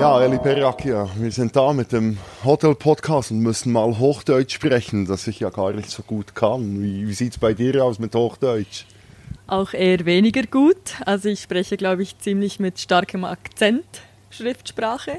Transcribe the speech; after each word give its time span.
Ja, 0.00 0.22
Eli 0.22 0.38
Perakia, 0.38 1.08
wir 1.16 1.32
sind 1.32 1.56
da 1.56 1.72
mit 1.72 1.90
dem 1.90 2.18
Hotel-Podcast 2.44 3.32
und 3.32 3.40
müssen 3.40 3.72
mal 3.72 3.98
Hochdeutsch 3.98 4.54
sprechen, 4.54 5.06
das 5.06 5.26
ich 5.26 5.40
ja 5.40 5.50
gar 5.50 5.72
nicht 5.72 5.90
so 5.90 6.04
gut 6.04 6.36
kann. 6.36 6.80
Wie, 6.80 7.08
wie 7.08 7.12
sieht 7.12 7.32
es 7.32 7.38
bei 7.38 7.52
dir 7.52 7.84
aus 7.84 7.98
mit 7.98 8.14
Hochdeutsch? 8.14 8.84
Auch 9.48 9.74
eher 9.74 10.06
weniger 10.06 10.44
gut. 10.44 10.76
Also 11.04 11.28
ich 11.28 11.40
spreche, 11.40 11.76
glaube 11.76 12.04
ich, 12.04 12.16
ziemlich 12.20 12.60
mit 12.60 12.78
starkem 12.78 13.24
Akzent 13.24 13.84
Schriftsprache. 14.30 15.18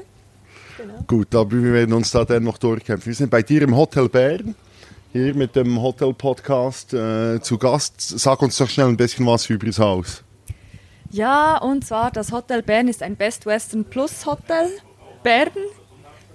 Genau. 0.78 1.04
Gut, 1.06 1.34
aber 1.34 1.50
wir 1.50 1.74
werden 1.74 1.92
uns 1.92 2.10
da 2.12 2.24
dann 2.24 2.44
noch 2.44 2.56
durchkämpfen. 2.56 3.06
Wir 3.06 3.16
sind 3.16 3.30
bei 3.30 3.42
dir 3.42 3.60
im 3.60 3.76
Hotel 3.76 4.08
Bern, 4.08 4.54
hier 5.12 5.34
mit 5.34 5.56
dem 5.56 5.82
Hotel-Podcast 5.82 6.94
äh, 6.94 7.38
zu 7.42 7.58
Gast. 7.58 8.00
Sag 8.00 8.40
uns 8.40 8.56
doch 8.56 8.70
schnell 8.70 8.88
ein 8.88 8.96
bisschen 8.96 9.26
was 9.26 9.50
über 9.50 9.66
das 9.66 9.78
Haus. 9.78 10.24
Ja, 11.10 11.58
und 11.58 11.84
zwar 11.84 12.12
das 12.12 12.30
Hotel 12.30 12.62
Bern 12.62 12.86
ist 12.86 13.02
ein 13.02 13.16
Best 13.16 13.44
Western 13.44 13.84
Plus 13.84 14.26
Hotel 14.26 14.70
Bern. 15.24 15.50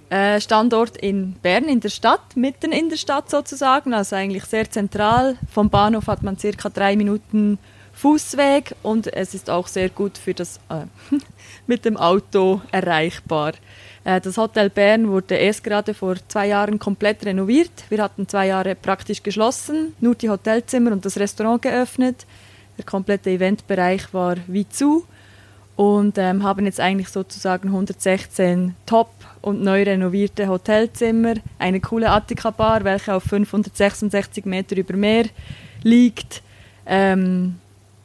Äh, 0.10 0.40
Standort 0.42 0.98
in 0.98 1.34
Bern 1.42 1.64
in 1.64 1.80
der 1.80 1.90
Stadt, 1.90 2.36
mitten 2.36 2.72
in 2.72 2.90
der 2.90 2.98
Stadt 2.98 3.30
sozusagen, 3.30 3.94
also 3.94 4.16
eigentlich 4.16 4.44
sehr 4.46 4.70
zentral. 4.70 5.38
Vom 5.52 5.70
Bahnhof 5.70 6.08
hat 6.08 6.22
man 6.24 6.38
circa 6.38 6.70
drei 6.70 6.96
Minuten 6.96 7.58
Fußweg 7.94 8.76
und 8.84 9.12
es 9.12 9.34
ist 9.34 9.50
auch 9.50 9.68
sehr 9.68 9.90
gut 9.90 10.18
für 10.18 10.34
das 10.34 10.60
äh, 10.70 10.86
mit 11.68 11.86
dem 11.86 11.96
Auto 11.96 12.62
erreichbar. 12.72 13.54
Äh, 14.04 14.20
das 14.20 14.38
Hotel 14.38 14.70
Bern 14.70 15.08
wurde 15.08 15.36
erst 15.36 15.64
gerade 15.64 15.94
vor 15.94 16.16
zwei 16.28 16.48
Jahren 16.48 16.80
komplett 16.80 17.26
renoviert. 17.26 17.72
Wir 17.90 18.04
hatten 18.04 18.28
zwei 18.28 18.48
Jahre 18.48 18.76
praktisch 18.76 19.24
geschlossen, 19.24 19.96
nur 20.02 20.16
die 20.16 20.30
Hotelzimmer 20.30 20.92
und 20.92 21.06
das 21.06 21.18
Restaurant 21.18 21.62
geöffnet. 21.62 22.26
Der 22.78 22.86
komplette 22.86 23.30
Eventbereich 23.30 24.14
war 24.14 24.38
wie 24.48 24.68
zu 24.68 25.06
und 25.76 26.18
ähm, 26.18 26.44
haben 26.44 26.66
jetzt 26.66 26.80
eigentlich 26.80 27.10
sozusagen 27.10 27.70
116 27.70 28.76
top 28.86 29.10
und 29.42 29.62
neu 29.62 29.84
renovierte 29.84 30.48
Hotelzimmer, 30.48 31.36
eine 31.60 31.80
coole 31.80 32.10
Attika-Bar, 32.10 32.84
welche 32.84 33.14
auf 33.14 33.24
566 33.24 34.46
Meter 34.46 34.78
über 34.78 34.96
Meer 34.96 35.26
liegt. 35.84 36.42
Ähm, 36.86 37.56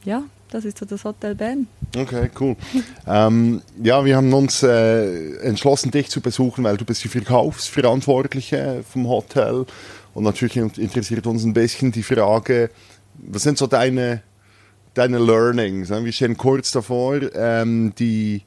ja, 0.03 0.23
das 0.51 0.65
ist 0.65 0.77
so 0.77 0.85
das 0.85 1.03
Hotel 1.05 1.33
Bern. 1.33 1.67
Okay, 1.95 2.29
cool. 2.39 2.55
ähm, 3.07 3.61
ja, 3.81 4.03
wir 4.03 4.17
haben 4.17 4.33
uns 4.33 4.63
äh, 4.63 5.37
entschlossen, 5.37 5.91
dich 5.91 6.09
zu 6.09 6.21
besuchen, 6.21 6.63
weil 6.63 6.77
du 6.77 6.85
bist 6.85 7.03
die 7.03 7.09
Verkaufsverantwortliche 7.09 8.83
vom 8.89 9.07
Hotel. 9.07 9.65
Und 10.13 10.25
natürlich 10.25 10.57
interessiert 10.57 11.25
uns 11.25 11.43
ein 11.45 11.53
bisschen 11.53 11.91
die 11.91 12.03
Frage, 12.03 12.69
was 13.15 13.43
sind 13.43 13.57
so 13.57 13.67
deine 13.67 14.21
deine 14.93 15.19
Learnings? 15.19 15.89
Wir 15.89 16.11
stehen 16.11 16.37
kurz 16.37 16.71
davor, 16.71 17.19
ähm, 17.35 17.93
die, 17.97 18.41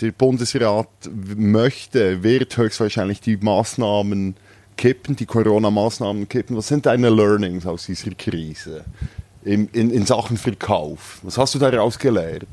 der 0.00 0.12
Bundesrat 0.12 0.88
möchte, 1.36 2.22
wird 2.22 2.56
höchstwahrscheinlich 2.56 3.20
die 3.20 3.36
Maßnahmen 3.36 4.36
kippen, 4.76 5.16
die 5.16 5.26
Corona-Maßnahmen 5.26 6.28
kippen. 6.28 6.56
Was 6.56 6.68
sind 6.68 6.86
deine 6.86 7.10
Learnings 7.10 7.66
aus 7.66 7.86
dieser 7.86 8.12
Krise 8.12 8.84
in, 9.44 9.68
in, 9.68 9.90
in 9.90 10.06
Sachen 10.06 10.36
Verkauf? 10.36 11.18
Was 11.22 11.36
hast 11.36 11.54
du 11.54 11.58
daraus 11.58 11.98
gelernt? 11.98 12.46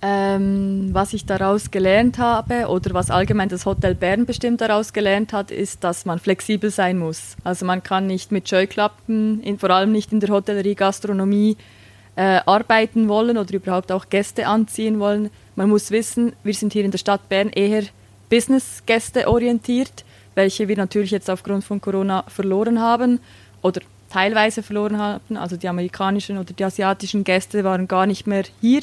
Ähm, 0.00 0.90
was 0.92 1.12
ich 1.12 1.26
daraus 1.26 1.72
gelernt 1.72 2.18
habe 2.18 2.68
oder 2.68 2.94
was 2.94 3.10
allgemein 3.10 3.48
das 3.48 3.66
Hotel 3.66 3.96
Bern 3.96 4.26
bestimmt 4.26 4.60
daraus 4.60 4.92
gelernt 4.92 5.32
hat, 5.32 5.50
ist, 5.50 5.82
dass 5.82 6.04
man 6.04 6.20
flexibel 6.20 6.70
sein 6.70 6.98
muss. 6.98 7.34
Also 7.42 7.66
man 7.66 7.82
kann 7.82 8.06
nicht 8.06 8.30
mit 8.30 8.48
Scheuklappen, 8.48 9.42
in, 9.42 9.58
vor 9.58 9.70
allem 9.70 9.90
nicht 9.90 10.12
in 10.12 10.20
der 10.20 10.28
Hotellerie, 10.28 10.76
Gastronomie, 10.76 11.56
äh, 12.18 12.40
arbeiten 12.46 13.08
wollen 13.08 13.38
oder 13.38 13.54
überhaupt 13.54 13.92
auch 13.92 14.08
Gäste 14.10 14.48
anziehen 14.48 14.98
wollen. 14.98 15.30
Man 15.54 15.68
muss 15.68 15.92
wissen, 15.92 16.32
wir 16.42 16.52
sind 16.52 16.72
hier 16.72 16.84
in 16.84 16.90
der 16.90 16.98
Stadt 16.98 17.28
Bern 17.28 17.50
eher 17.50 17.84
Business-Gäste 18.28 19.28
orientiert, 19.28 20.04
welche 20.34 20.66
wir 20.66 20.76
natürlich 20.76 21.12
jetzt 21.12 21.30
aufgrund 21.30 21.62
von 21.62 21.80
Corona 21.80 22.24
verloren 22.26 22.80
haben 22.80 23.20
oder 23.62 23.82
teilweise 24.10 24.64
verloren 24.64 24.98
haben. 24.98 25.36
Also 25.36 25.56
die 25.56 25.68
amerikanischen 25.68 26.38
oder 26.38 26.52
die 26.52 26.64
asiatischen 26.64 27.22
Gäste 27.22 27.62
waren 27.62 27.86
gar 27.86 28.06
nicht 28.06 28.26
mehr 28.26 28.42
hier 28.60 28.80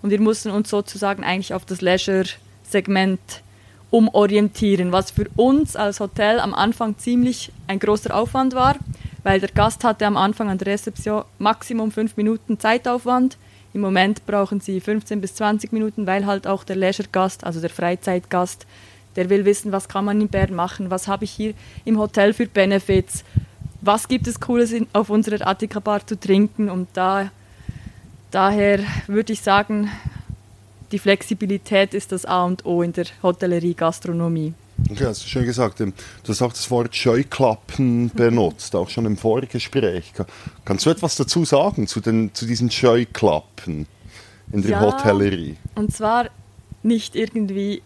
und 0.00 0.10
wir 0.10 0.20
mussten 0.20 0.52
uns 0.52 0.70
sozusagen 0.70 1.24
eigentlich 1.24 1.54
auf 1.54 1.64
das 1.64 1.80
Leisure-Segment 1.80 3.42
umorientieren, 3.90 4.92
was 4.92 5.10
für 5.10 5.26
uns 5.34 5.74
als 5.74 5.98
Hotel 5.98 6.38
am 6.38 6.54
Anfang 6.54 6.96
ziemlich 6.96 7.50
ein 7.66 7.80
großer 7.80 8.14
Aufwand 8.14 8.54
war 8.54 8.76
weil 9.28 9.40
der 9.40 9.50
Gast 9.50 9.84
hatte 9.84 10.06
am 10.06 10.16
Anfang 10.16 10.48
an 10.48 10.56
der 10.56 10.68
Rezeption 10.68 11.22
Maximum 11.38 11.92
fünf 11.92 12.16
Minuten 12.16 12.58
Zeitaufwand. 12.58 13.36
Im 13.74 13.82
Moment 13.82 14.24
brauchen 14.24 14.58
sie 14.58 14.80
15 14.80 15.20
bis 15.20 15.34
20 15.34 15.70
Minuten, 15.70 16.06
weil 16.06 16.24
halt 16.24 16.46
auch 16.46 16.64
der 16.64 16.76
Leisure-Gast, 16.76 17.44
also 17.44 17.60
der 17.60 17.68
Freizeitgast, 17.68 18.66
der 19.16 19.28
will 19.28 19.44
wissen, 19.44 19.70
was 19.70 19.86
kann 19.86 20.06
man 20.06 20.18
in 20.22 20.28
Bern 20.28 20.54
machen, 20.54 20.90
was 20.90 21.08
habe 21.08 21.24
ich 21.24 21.30
hier 21.30 21.52
im 21.84 21.98
Hotel 21.98 22.32
für 22.32 22.46
Benefits, 22.46 23.22
was 23.82 24.08
gibt 24.08 24.26
es 24.26 24.40
Cooles 24.40 24.74
auf 24.94 25.10
unserer 25.10 25.46
Attika-Bar 25.46 26.06
zu 26.06 26.18
trinken 26.18 26.70
und 26.70 26.88
da, 26.94 27.30
daher 28.30 28.80
würde 29.08 29.34
ich 29.34 29.42
sagen, 29.42 29.90
die 30.90 30.98
Flexibilität 30.98 31.92
ist 31.92 32.12
das 32.12 32.24
A 32.24 32.46
und 32.46 32.64
O 32.64 32.80
in 32.80 32.94
der 32.94 33.04
Hotellerie-Gastronomie. 33.22 34.54
Okay, 34.90 35.04
hast 35.04 35.24
du 35.24 35.28
schön 35.28 35.44
gesagt. 35.44 35.80
Ähm, 35.80 35.92
du 36.24 36.28
hast 36.30 36.42
auch 36.42 36.52
das 36.52 36.70
Wort 36.70 36.94
Scheuklappen 36.94 38.10
benutzt, 38.10 38.74
auch 38.74 38.88
schon 38.88 39.06
im 39.06 39.16
Vorgespräch. 39.16 40.12
Kannst 40.64 40.86
du 40.86 40.90
etwas 40.90 41.16
dazu 41.16 41.44
sagen, 41.44 41.86
zu, 41.86 42.00
den, 42.00 42.34
zu 42.34 42.46
diesen 42.46 42.70
Scheuklappen 42.70 43.86
in 44.52 44.62
der 44.62 44.70
ja, 44.70 44.80
Hotellerie? 44.80 45.56
Und 45.74 45.94
zwar 45.94 46.30
nicht 46.82 47.16
irgendwie 47.16 47.82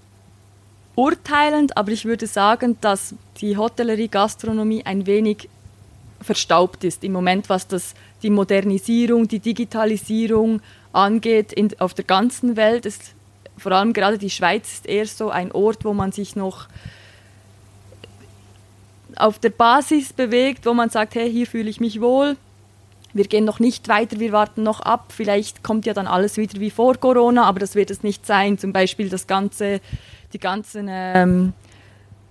urteilend, 0.95 1.77
aber 1.77 1.91
ich 1.91 2.05
würde 2.05 2.27
sagen, 2.27 2.77
dass 2.81 3.15
die 3.41 3.57
Hotellerie-Gastronomie 3.57 4.85
ein 4.85 5.07
wenig 5.07 5.49
verstaubt 6.21 6.85
ist 6.85 7.03
im 7.03 7.13
Moment, 7.13 7.49
was 7.49 7.67
das, 7.67 7.95
die 8.23 8.31
Modernisierung, 8.31 9.27
die 9.27 9.41
Digitalisierung 9.41 10.61
angeht 10.93 11.53
in, 11.53 11.71
auf 11.81 11.95
der 11.95 12.05
ganzen 12.05 12.57
Welt. 12.57 12.87
Es 12.87 12.99
vor 13.63 13.73
allem 13.73 13.93
gerade 13.93 14.19
die 14.19 14.31
Schweiz 14.31 14.73
ist 14.73 14.87
eher 14.87 15.07
so 15.07 15.31
ein 15.31 15.53
Ort, 15.53 15.85
wo 15.85 15.93
man 15.93 16.13
sich 16.13 16.37
noch 16.37 16.67
auf 19.17 19.39
der 19.39 19.51
Basis 19.51 20.13
bewegt, 20.13 20.67
wo 20.67 20.75
man 20.75 20.91
sagt, 20.91 21.15
hey, 21.15 21.31
hier 21.31 21.47
fühle 21.47 21.71
ich 21.71 21.81
mich 21.81 22.01
wohl. 22.01 22.37
Wir 23.15 23.25
gehen 23.25 23.45
noch 23.45 23.61
nicht 23.61 23.89
weiter, 23.89 24.19
wir 24.21 24.33
warten 24.33 24.63
noch 24.63 24.81
ab. 24.81 25.13
Vielleicht 25.15 25.63
kommt 25.63 25.85
ja 25.85 25.93
dann 25.93 26.07
alles 26.07 26.39
wieder 26.39 26.59
wie 26.61 26.71
vor 26.71 26.97
Corona, 26.97 27.45
aber 27.45 27.61
das 27.61 27.75
wird 27.75 27.91
es 27.91 28.03
nicht 28.03 28.27
sein. 28.27 28.59
Zum 28.59 28.73
Beispiel 28.73 29.11
das 29.11 29.27
ganze, 29.27 29.81
die 30.33 30.39
ganzen 30.39 30.89
ähm, 30.91 31.53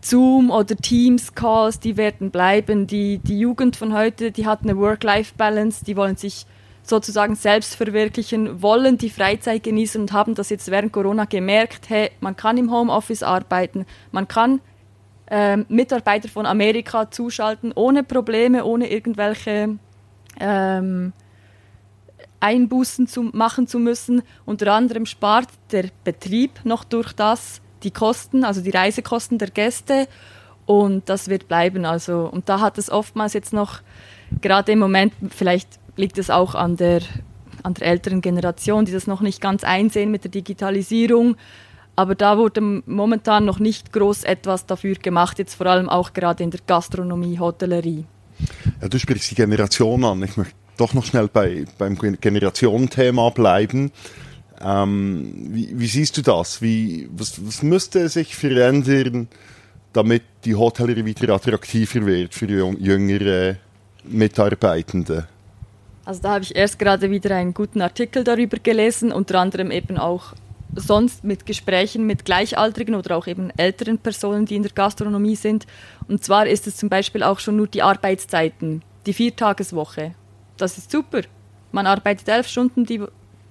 Zoom 0.02 0.50
oder 0.50 0.76
Teams 0.76 1.36
Calls, 1.36 1.80
die 1.80 1.98
werden 1.98 2.32
bleiben. 2.32 2.88
Die, 2.88 3.20
die 3.20 3.40
Jugend 3.40 3.76
von 3.76 3.94
heute, 3.94 4.32
die 4.32 4.48
hat 4.48 4.64
eine 4.64 4.76
Work-Life-Balance, 4.78 5.86
die 5.86 5.96
wollen 5.96 6.18
sich 6.18 6.46
sozusagen 6.84 7.36
selbst 7.36 7.76
verwirklichen, 7.76 8.62
wollen 8.62 8.98
die 8.98 9.10
Freizeit 9.10 9.64
genießen 9.64 10.02
und 10.02 10.14
haben 10.14 10.36
das 10.36 10.50
jetzt 10.50 10.72
während 10.72 10.92
Corona 10.92 11.26
gemerkt, 11.26 11.90
hey, 11.90 12.12
man 12.20 12.36
kann 12.36 12.58
im 12.58 12.72
Homeoffice 12.72 13.24
arbeiten, 13.24 13.86
man 14.12 14.28
kann 14.28 14.62
ähm, 15.30 15.66
Mitarbeiter 15.70 16.28
von 16.28 16.46
Amerika 16.46 17.10
zuschalten, 17.10 17.72
ohne 17.74 18.04
Probleme, 18.04 18.66
ohne 18.66 18.92
irgendwelche 18.92 19.78
ähm, 20.40 21.14
Einbußen 22.42 23.08
zu 23.08 23.24
machen 23.24 23.68
zu 23.68 23.80
müssen. 23.80 24.24
Unter 24.46 24.74
anderem 24.74 25.06
spart 25.06 25.48
der 25.72 25.86
Betrieb 26.04 26.60
noch 26.66 26.84
durch 26.84 27.14
das 27.14 27.62
die 27.84 27.92
Kosten, 27.92 28.44
also 28.44 28.62
die 28.62 28.70
Reisekosten 28.70 29.38
der 29.38 29.50
Gäste 29.50 30.08
und 30.66 31.10
das 31.10 31.30
wird 31.30 31.48
bleiben. 31.48 31.86
Also, 31.86 32.30
und 32.32 32.50
da 32.50 32.60
hat 32.60 32.78
es 32.78 32.90
oftmals 32.90 33.34
jetzt 33.34 33.54
noch, 33.54 33.82
gerade 34.42 34.72
im 34.72 34.80
Moment, 34.80 35.14
vielleicht 35.30 35.80
liegt 35.96 36.18
es 36.18 36.30
auch 36.30 36.56
an 36.56 36.78
der, 36.78 37.02
an 37.64 37.74
der 37.74 37.88
älteren 37.88 38.22
Generation, 38.22 38.86
die 38.86 38.92
das 38.92 39.08
noch 39.08 39.22
nicht 39.22 39.42
ganz 39.42 39.64
einsehen 39.64 40.12
mit 40.12 40.24
der 40.24 40.32
Digitalisierung. 40.32 41.36
Aber 41.96 42.16
da 42.16 42.38
wurde 42.38 42.62
momentan 42.86 43.46
noch 43.46 43.60
nicht 43.60 43.92
groß 43.92 44.24
etwas 44.24 44.66
dafür 44.66 44.96
gemacht, 44.96 45.40
jetzt 45.40 45.56
vor 45.56 45.68
allem 45.68 45.90
auch 45.90 46.14
gerade 46.14 46.44
in 46.44 46.52
der 46.52 46.62
Gastronomie, 46.66 47.38
Hotellerie. 47.38 48.06
Ja, 48.82 48.88
du 48.88 48.98
sprichst 48.98 49.32
die 49.32 49.36
Generation 49.36 50.04
an. 50.04 50.24
Ich 50.24 50.38
möchte 50.38 50.56
doch 50.78 50.94
noch 50.94 51.06
schnell 51.06 51.28
bei, 51.28 51.66
beim 51.78 51.98
Generationenthema 51.98 53.30
bleiben. 53.30 53.92
Ähm, 54.64 55.50
wie, 55.52 55.80
wie, 55.80 55.88
siehst 55.88 56.18
du 56.18 56.22
das? 56.22 56.62
Wie, 56.62 57.10
was, 57.12 57.46
was 57.46 57.62
müsste 57.62 58.10
sich 58.10 58.36
verändern, 58.36 59.28
damit 59.94 60.24
die 60.46 60.56
Hotellerie 60.56 61.06
wieder 61.06 61.34
attraktiver 61.34 62.06
wird 62.06 62.34
für 62.34 62.46
jüngere 62.46 63.58
Mitarbeitende? 64.04 65.28
Also 66.12 66.24
da 66.24 66.32
habe 66.32 66.44
ich 66.44 66.54
erst 66.54 66.78
gerade 66.78 67.10
wieder 67.10 67.34
einen 67.34 67.54
guten 67.54 67.82
Artikel 67.82 68.26
darüber 68.26 68.58
gelesen, 68.58 69.14
unter 69.14 69.40
anderem 69.40 69.72
eben 69.72 69.98
auch 69.98 70.34
sonst 70.76 71.24
mit 71.24 71.46
Gesprächen 71.46 72.06
mit 72.06 72.26
Gleichaltrigen 72.26 72.96
oder 72.96 73.16
auch 73.16 73.28
eben 73.28 73.50
älteren 73.56 73.98
Personen, 73.98 74.46
die 74.46 74.58
in 74.58 74.64
der 74.64 74.74
Gastronomie 74.74 75.38
sind. 75.38 75.66
Und 76.10 76.22
zwar 76.22 76.48
ist 76.48 76.68
es 76.68 76.76
zum 76.76 76.90
Beispiel 76.90 77.24
auch 77.24 77.40
schon 77.40 77.56
nur 77.56 77.68
die 77.68 77.82
Arbeitszeiten, 77.82 78.84
die 79.06 79.14
Viertageswoche. 79.14 80.14
Das 80.58 80.78
ist 80.78 80.92
super. 80.92 81.22
Man 81.72 81.88
arbeitet 81.88 82.28
elf 82.28 82.50
Stunden, 82.50 82.86
die, 82.86 83.02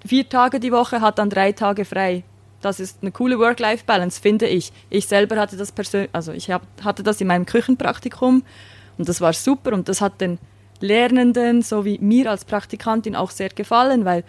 vier 0.04 0.28
Tage 0.28 0.60
die 0.60 0.70
Woche, 0.70 1.00
hat 1.00 1.18
dann 1.18 1.30
drei 1.30 1.52
Tage 1.52 1.86
frei. 1.86 2.24
Das 2.60 2.78
ist 2.78 2.98
eine 3.00 3.10
coole 3.10 3.38
Work-Life-Balance, 3.38 4.20
finde 4.20 4.46
ich. 4.46 4.70
Ich 4.90 5.06
selber 5.06 5.36
hatte 5.36 5.56
das 5.56 5.72
persönlich, 5.72 6.10
also 6.12 6.32
ich 6.32 6.50
hab, 6.50 6.60
hatte 6.84 7.02
das 7.02 7.22
in 7.22 7.26
meinem 7.26 7.46
Küchenpraktikum 7.46 8.42
und 8.98 9.08
das 9.08 9.22
war 9.22 9.32
super 9.32 9.72
und 9.72 9.88
das 9.88 10.02
hat 10.02 10.20
den 10.20 10.38
Lernenden 10.80 11.62
sowie 11.62 11.98
mir 12.00 12.30
als 12.30 12.44
Praktikantin 12.44 13.16
auch 13.16 13.30
sehr 13.30 13.50
gefallen, 13.50 14.04
weil 14.04 14.24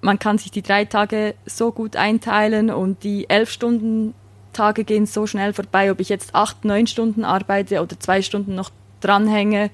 man 0.00 0.18
kann 0.18 0.38
sich 0.38 0.50
die 0.50 0.62
drei 0.62 0.84
Tage 0.84 1.34
so 1.46 1.72
gut 1.72 1.96
einteilen 1.96 2.70
und 2.70 3.04
die 3.04 3.28
elf 3.28 3.50
Stunden 3.50 4.14
Tage 4.52 4.84
gehen 4.84 5.06
so 5.06 5.26
schnell 5.26 5.52
vorbei. 5.52 5.90
Ob 5.90 6.00
ich 6.00 6.08
jetzt 6.08 6.34
acht, 6.34 6.64
neun 6.64 6.86
Stunden 6.86 7.24
arbeite 7.24 7.82
oder 7.82 7.98
zwei 8.00 8.22
Stunden 8.22 8.54
noch 8.54 8.70
dranhänge, 9.00 9.70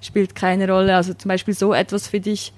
spielt 0.00 0.34
keine 0.34 0.70
Rolle. 0.70 0.96
Also 0.96 1.14
zum 1.14 1.28
Beispiel 1.28 1.54
so 1.54 1.72
etwas 1.72 2.08
finde 2.08 2.30
ich 2.30 2.52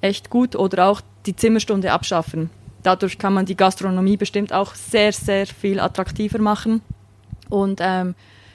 echt 0.00 0.30
gut 0.30 0.56
oder 0.56 0.86
auch 0.86 1.00
die 1.26 1.36
Zimmerstunde 1.36 1.92
abschaffen. 1.92 2.50
Dadurch 2.82 3.18
kann 3.18 3.32
man 3.32 3.46
die 3.46 3.56
Gastronomie 3.56 4.16
bestimmt 4.16 4.52
auch 4.52 4.74
sehr, 4.74 5.12
sehr 5.12 5.46
viel 5.46 5.78
attraktiver 5.78 6.38
machen 6.38 6.82
und 7.48 7.80
ähm, 7.80 8.14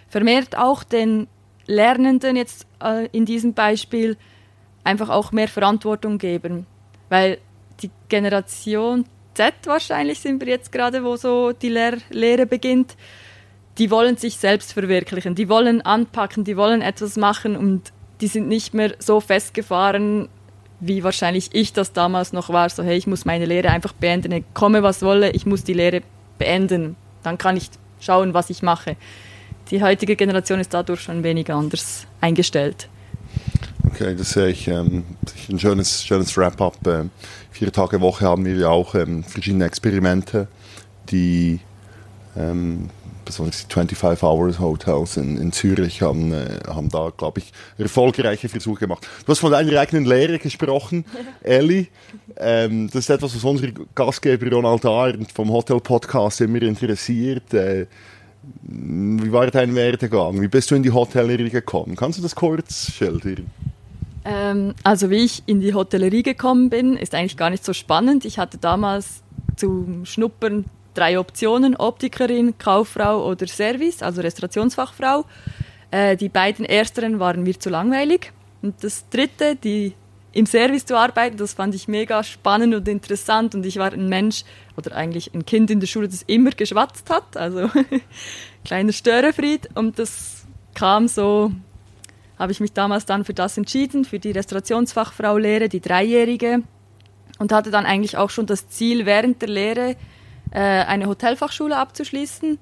vermehrt 0.09 0.57
auch 0.57 0.83
den 0.83 1.27
Lernenden 1.67 2.35
jetzt 2.35 2.65
äh, 2.81 3.07
in 3.11 3.25
diesem 3.25 3.53
Beispiel 3.53 4.17
einfach 4.83 5.09
auch 5.09 5.31
mehr 5.31 5.47
Verantwortung 5.47 6.17
geben. 6.17 6.65
Weil 7.09 7.39
die 7.81 7.91
Generation 8.09 9.05
Z 9.33 9.53
wahrscheinlich 9.65 10.19
sind 10.19 10.41
wir 10.41 10.47
jetzt 10.47 10.71
gerade, 10.71 11.03
wo 11.03 11.15
so 11.15 11.51
die 11.51 11.69
Lehr 11.69 11.97
Lehre 12.09 12.47
beginnt, 12.47 12.95
die 13.77 13.91
wollen 13.91 14.17
sich 14.17 14.37
selbst 14.37 14.73
verwirklichen, 14.73 15.35
die 15.35 15.49
wollen 15.49 15.81
anpacken, 15.81 16.43
die 16.43 16.57
wollen 16.57 16.81
etwas 16.81 17.17
machen 17.17 17.55
und 17.55 17.93
die 18.21 18.27
sind 18.27 18.47
nicht 18.47 18.73
mehr 18.73 18.95
so 18.97 19.19
festgefahren, 19.19 20.29
wie 20.79 21.03
wahrscheinlich 21.03 21.49
ich 21.53 21.73
das 21.73 21.93
damals 21.93 22.33
noch 22.33 22.49
war, 22.49 22.69
so 22.69 22.83
hey, 22.83 22.97
ich 22.97 23.05
muss 23.05 23.25
meine 23.25 23.45
Lehre 23.45 23.69
einfach 23.69 23.93
beenden, 23.93 24.43
komme 24.53 24.81
was 24.81 25.03
wolle, 25.03 25.31
ich 25.31 25.45
muss 25.45 25.63
die 25.63 25.73
Lehre 25.73 26.01
beenden, 26.39 26.95
dann 27.21 27.37
kann 27.37 27.57
ich 27.57 27.69
schauen, 27.99 28.33
was 28.33 28.49
ich 28.49 28.63
mache. 28.63 28.95
Die 29.71 29.83
heutige 29.83 30.15
Generation 30.15 30.59
ist 30.59 30.73
dadurch 30.73 31.01
schon 31.01 31.23
weniger 31.23 31.55
anders 31.55 32.07
eingestellt. 32.21 32.87
Okay, 33.85 34.15
das 34.15 34.31
sehe 34.31 34.49
ich 34.49 34.67
ähm, 34.67 35.03
ein 35.49 35.59
schönes, 35.59 36.05
schönes 36.05 36.37
Wrap-up. 36.37 36.75
Ähm, 36.87 37.09
vier 37.51 37.71
Tage 37.71 37.99
Woche 37.99 38.25
haben 38.25 38.45
wir 38.45 38.55
ja 38.55 38.69
auch 38.69 38.95
ähm, 38.95 39.23
verschiedene 39.23 39.65
Experimente, 39.65 40.47
die 41.09 41.59
ähm, 42.37 42.89
besonders 43.25 43.67
die 43.67 43.73
25 43.73 44.23
Hours 44.23 44.59
Hotels 44.59 45.17
in, 45.17 45.37
in 45.37 45.51
Zürich 45.51 46.01
haben, 46.01 46.31
äh, 46.31 46.59
haben 46.67 46.89
da, 46.89 47.11
glaube 47.15 47.39
ich, 47.39 47.51
erfolgreiche 47.77 48.49
Versuche 48.49 48.81
gemacht. 48.81 49.07
Du 49.25 49.31
hast 49.31 49.39
von 49.39 49.51
deiner 49.51 49.77
eigenen 49.79 50.05
Lehre 50.05 50.39
gesprochen, 50.39 51.05
Ellie. 51.43 51.87
Ähm, 52.37 52.87
das 52.87 53.01
ist 53.01 53.09
etwas, 53.09 53.35
was 53.35 53.43
unsere 53.43 53.73
Gastgeber 53.93 54.49
Ronald 54.49 54.85
Arndt 54.85 55.31
vom 55.31 55.51
Hotel 55.51 55.79
Podcast 55.81 56.41
immer 56.41 56.61
interessiert. 56.61 57.53
Äh, 57.53 57.87
wie 58.63 59.31
war 59.31 59.47
dein 59.47 59.75
Werdegang? 59.75 60.41
Wie 60.41 60.47
bist 60.47 60.71
du 60.71 60.75
in 60.75 60.83
die 60.83 60.91
Hotellerie 60.91 61.49
gekommen? 61.49 61.95
Kannst 61.95 62.19
du 62.19 62.23
das 62.23 62.35
kurz 62.35 62.91
schildern? 62.91 63.47
Ähm, 64.25 64.73
also 64.83 65.09
wie 65.09 65.23
ich 65.25 65.44
in 65.45 65.61
die 65.61 65.73
Hotellerie 65.73 66.23
gekommen 66.23 66.69
bin, 66.69 66.97
ist 66.97 67.15
eigentlich 67.15 67.38
gar 67.38 67.49
nicht 67.49 67.63
so 67.63 67.73
spannend. 67.73 68.25
Ich 68.25 68.39
hatte 68.39 68.57
damals 68.57 69.21
zum 69.55 70.05
Schnuppern 70.05 70.65
drei 70.94 71.19
Optionen, 71.19 71.75
Optikerin, 71.75 72.57
Kauffrau 72.57 73.25
oder 73.25 73.47
Service, 73.47 74.01
also 74.01 74.21
Restaurationsfachfrau. 74.21 75.25
Äh, 75.91 76.17
die 76.17 76.29
beiden 76.29 76.65
ersteren 76.65 77.19
waren 77.19 77.44
mir 77.44 77.59
zu 77.59 77.69
langweilig. 77.69 78.33
Und 78.61 78.83
das 78.83 79.07
dritte, 79.09 79.55
die 79.55 79.94
im 80.37 80.45
Service 80.45 80.85
zu 80.85 80.95
arbeiten, 80.95 81.37
das 81.37 81.53
fand 81.53 81.73
ich 81.73 81.87
mega 81.87 82.23
spannend 82.23 82.75
und 82.75 82.87
interessant. 82.87 83.55
Und 83.55 83.65
ich 83.65 83.77
war 83.77 83.91
ein 83.91 84.07
Mensch 84.07 84.43
oder 84.75 84.95
eigentlich 84.95 85.33
ein 85.33 85.45
Kind 85.45 85.71
in 85.71 85.79
der 85.79 85.87
Schule, 85.87 86.07
das 86.07 86.21
immer 86.27 86.51
geschwatzt 86.51 87.09
hat, 87.09 87.35
also 87.35 87.69
kleiner 88.63 88.93
Störefried. 88.93 89.69
Und 89.73 89.97
das 89.97 90.45
kam 90.75 91.07
so 91.07 91.51
habe 92.37 92.51
ich 92.51 92.59
mich 92.59 92.71
damals 92.71 93.07
dann 93.07 93.25
für 93.25 93.33
das 93.33 93.57
entschieden, 93.57 94.05
für 94.05 94.19
die 94.19 94.29
Restaurationsfachfrau-Lehre, 94.29 95.69
die 95.69 95.81
dreijährige. 95.81 96.61
Und 97.39 97.51
hatte 97.51 97.71
dann 97.71 97.87
eigentlich 97.87 98.15
auch 98.15 98.29
schon 98.29 98.45
das 98.45 98.69
Ziel, 98.69 99.07
während 99.07 99.41
der 99.41 99.49
Lehre 99.49 99.95
äh, 100.51 100.59
eine 100.59 101.07
Hotelfachschule 101.07 101.75
abzuschließen 101.75 102.59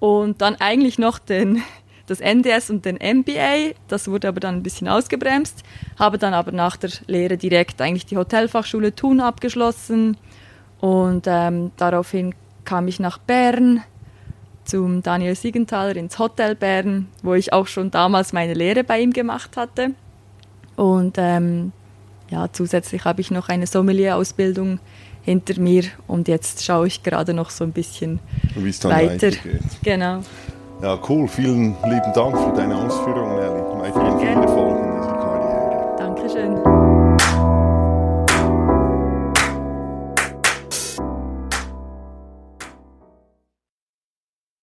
und 0.00 0.42
dann 0.42 0.56
eigentlich 0.56 0.98
noch 0.98 1.20
den, 1.20 1.62
das 2.06 2.20
NDS 2.20 2.70
und 2.70 2.84
den 2.84 2.96
MBA. 2.96 3.74
Das 3.88 4.08
wurde 4.08 4.28
aber 4.28 4.40
dann 4.40 4.56
ein 4.56 4.62
bisschen 4.62 4.88
ausgebremst. 4.88 5.62
Habe 5.98 6.18
dann 6.18 6.34
aber 6.34 6.52
nach 6.52 6.76
der 6.76 6.90
Lehre 7.06 7.36
direkt 7.36 7.80
eigentlich 7.80 8.06
die 8.06 8.16
Hotelfachschule 8.16 8.94
Thun 8.94 9.20
abgeschlossen 9.20 10.16
und 10.80 11.26
ähm, 11.26 11.72
daraufhin 11.76 12.34
kam 12.64 12.88
ich 12.88 13.00
nach 13.00 13.18
Bern 13.18 13.82
zum 14.64 15.02
Daniel 15.02 15.34
Siegenthaler 15.34 15.96
ins 15.96 16.18
Hotel 16.18 16.54
Bern, 16.54 17.08
wo 17.22 17.34
ich 17.34 17.52
auch 17.52 17.66
schon 17.66 17.90
damals 17.90 18.32
meine 18.32 18.54
Lehre 18.54 18.84
bei 18.84 19.00
ihm 19.00 19.12
gemacht 19.12 19.56
hatte. 19.56 19.92
Und 20.74 21.16
ähm, 21.18 21.72
ja, 22.28 22.52
zusätzlich 22.52 23.04
habe 23.04 23.20
ich 23.20 23.30
noch 23.30 23.48
eine 23.48 23.66
Sommelier-Ausbildung 23.66 24.80
hinter 25.22 25.60
mir 25.60 25.84
und 26.06 26.28
jetzt 26.28 26.64
schaue 26.64 26.86
ich 26.86 27.02
gerade 27.02 27.34
noch 27.34 27.50
so 27.50 27.64
ein 27.64 27.72
bisschen 27.72 28.20
weiter. 28.54 29.30
Genau. 29.82 30.22
Ja, 30.82 30.98
cool. 31.08 31.26
Vielen 31.26 31.74
lieben 31.84 32.12
Dank 32.14 32.36
für 32.36 32.52
deine 32.54 32.76
Ausführungen, 32.76 33.35